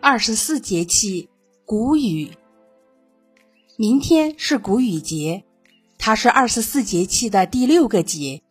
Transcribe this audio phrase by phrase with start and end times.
[0.00, 1.28] 二十四节气
[1.64, 2.30] 谷雨。
[3.76, 5.42] 明天是谷雨节，
[5.98, 8.42] 它是二十四节气的第六个节，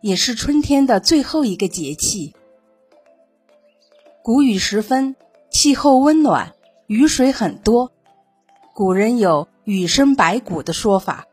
[0.00, 2.34] 也是春天的最后一个节气。
[4.22, 5.16] 谷雨时分，
[5.50, 6.54] 气候温暖，
[6.86, 7.92] 雨水很多，
[8.74, 11.26] 古人有“雨生百谷”的说法。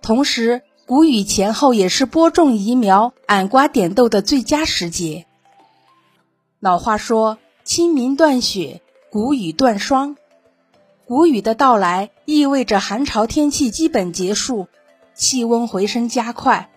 [0.00, 5.26] 同时，谷雨前后也是播种移苗、矮瓜点豆的最佳时节。
[6.60, 7.38] 老话说
[7.68, 8.80] ：“清明断雪，
[9.10, 10.16] 谷雨断霜。”
[11.04, 14.68] 谷雨的到来意味着寒潮天气基本结束，
[15.14, 16.70] 气温回升加快，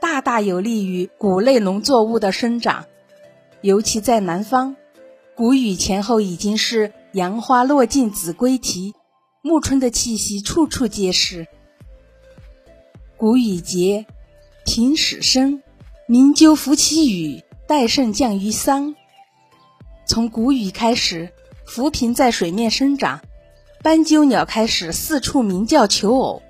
[0.00, 2.84] 大大有利于谷类农作物的生长。
[3.60, 4.76] 尤其在南方，
[5.34, 8.94] 谷雨前后已经是杨花落尽子规啼，
[9.42, 11.48] 暮春的气息处处皆是。
[13.16, 14.06] 谷雨节，
[14.64, 15.60] 平始生，
[16.06, 18.94] 鸣鸠伏其羽，戴胜降于桑。
[20.16, 21.28] 从谷雨开始，
[21.66, 23.20] 浮萍在水面生长，
[23.82, 26.42] 斑鸠鸟开始四处鸣叫求偶，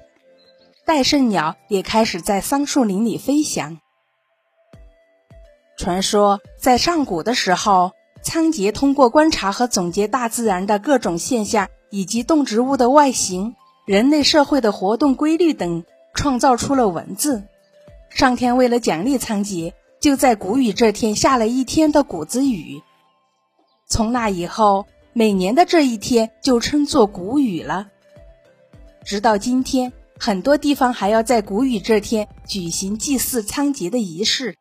[0.85, 3.79] 戴胜鸟也开始在桑树林里飞翔。
[5.77, 7.91] 传说在上古的时候，
[8.23, 15.83] 仓颉通过观察和总结大自然的各种现象，以及动植物的外形、人类社会的活动规律等。
[16.15, 17.43] 创造出了文字。
[18.11, 22.81] 上天为了奖励仓颉，就在谷雨这天下了一天的谷子雨。
[23.89, 27.89] 从那以后，每年的这一天就称作谷雨了。
[29.05, 34.57] 直到今天，很多地方还要在谷雨这天举行祭祀仓颉的仪式。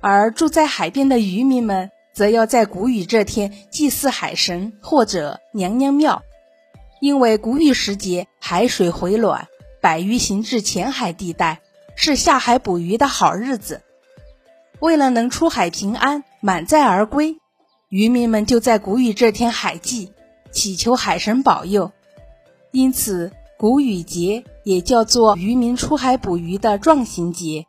[0.00, 6.22] 而住在海边的渔民们，则要在谷雨这天祭祀海神或者娘娘庙。
[7.00, 9.46] 因为谷雨时节，海水回暖，
[9.80, 11.60] 百鱼行至浅海地带，
[11.94, 13.82] 是下海捕鱼的好日子。
[14.80, 17.36] 为了能出海平安、满载而归，
[17.90, 20.12] 渔民们就在谷雨这天海祭，
[20.50, 21.92] 祈求海神保佑。
[22.72, 27.66] 因此，谷雨节也叫做渔民出海捕鱼的壮行节。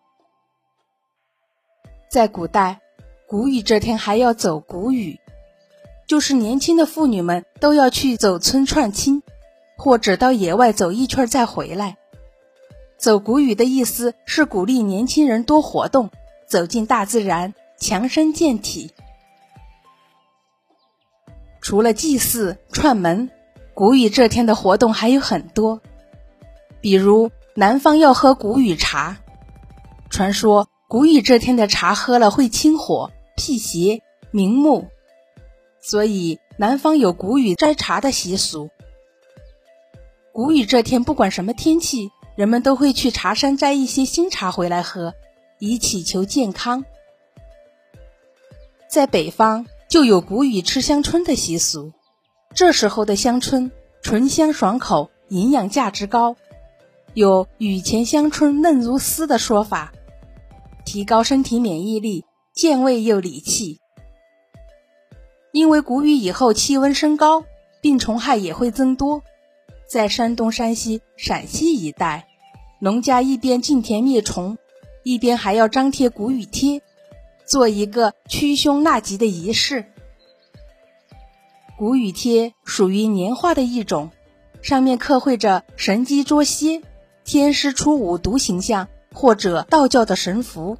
[2.09, 2.79] 在古代，
[3.27, 5.19] 谷雨这天还要走谷雨。
[6.07, 9.23] 就是年轻的妇女们都要去走村串亲，
[9.77, 11.97] 或者到野外走一圈再回来。
[12.97, 16.09] 走谷雨的意思是鼓励年轻人多活动，
[16.47, 18.91] 走进大自然，强身健体。
[21.61, 23.31] 除了祭祀串门，
[23.73, 25.81] 谷雨这天的活动还有很多，
[26.79, 29.17] 比如南方要喝谷雨茶，
[30.11, 34.87] 传说谷雨这天的茶喝了会清火、辟邪、明目。
[35.81, 38.69] 所以，南方有谷雨摘茶的习俗。
[40.31, 45.15] 谷雨这天，不管什么天气，人们都会去茶山摘一些新茶回来喝，
[45.57, 46.85] 以祈求健康。
[48.91, 51.93] 在北方，就有谷雨吃香椿的习俗。
[52.53, 53.71] 这时候的香椿
[54.03, 56.35] 醇香爽口，营养价值高，
[57.13, 59.93] 有“雨前香椿嫩如丝”的说法，
[60.83, 63.79] 提高身体免疫力，健胃又理气。
[65.53, 67.45] 因为谷雨以后气温升高，
[67.79, 69.23] 病虫害也会增多。
[69.89, 72.27] 在山东、山西、陕西一带，
[72.81, 74.57] 农家一边进田灭虫，
[75.03, 76.81] 一边还要张贴谷雨贴，
[77.47, 79.85] 做一个驱凶纳吉的仪式。
[81.77, 84.11] 谷雨贴属于年画的一种，
[84.61, 86.81] 上面刻绘着神机捉蝎、
[87.23, 90.77] 天师出五毒形象，或者道教的神符，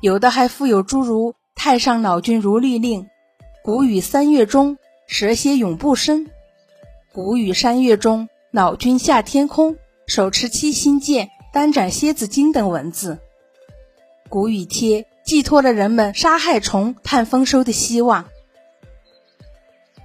[0.00, 1.34] 有的还附有诸如。
[1.56, 3.08] 太上老君如律令，
[3.62, 4.76] 谷雨三月中，
[5.06, 6.26] 蛇蝎永不生；
[7.12, 9.76] 谷雨三月中，老君下天空，
[10.06, 13.18] 手持七星剑，单斩蝎子精等文字。
[14.34, 18.24] 谷雨贴寄托了人们杀害虫、盼丰收的希望。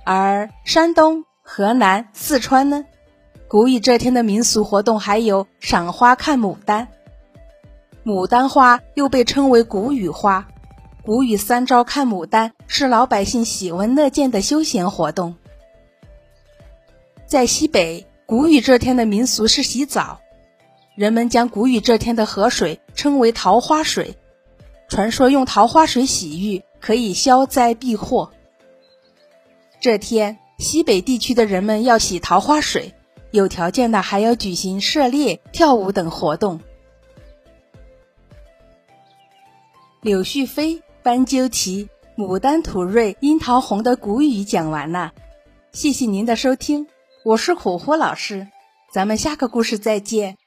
[0.03, 2.85] 而山东、河南、四川呢，
[3.47, 6.89] 谷雨这天的民俗活动还有赏花看牡丹。
[8.05, 10.47] 牡丹花又被称为谷雨花。
[11.03, 15.37] 谷雨三朝看牡丹是老百姓喜闻乐见的休闲活动。
[17.25, 20.19] 在西北，谷雨这天的民俗是洗澡，
[20.93, 24.15] 人们将谷雨这天的河水称为桃花水，
[24.89, 28.31] 传说用桃花水洗浴可以消灾避祸。
[29.79, 32.93] 这天，西北地区的人们要洗桃花水，
[33.31, 36.59] 有条件的还要举行射猎、跳舞等活动。
[40.01, 40.81] 柳絮飞。
[41.01, 41.87] 斑鸠啼，
[42.17, 45.13] 牡丹吐蕊，樱桃红的古语讲完了，
[45.71, 46.87] 谢谢您的收听，
[47.23, 48.49] 我是虎虎老师，
[48.91, 50.37] 咱们下个故事再见。